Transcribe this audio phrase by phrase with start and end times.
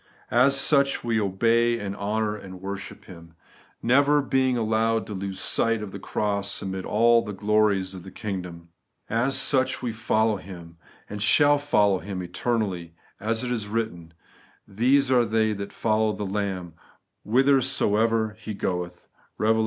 [0.31, 3.35] As such, we obey and honour and worship Him;
[3.83, 8.09] never being allowed to lose sight of the cross amid all the glories of the
[8.09, 8.69] kingdom,
[9.11, 10.77] A& such we foUow Him,
[11.07, 14.15] and shall follow Him eternally, as it is written,
[14.67, 16.73] 'These are they that follow the Lamb
[17.23, 19.07] whitherso ever He goeth'
[19.39, 19.59] (Eev, xiv.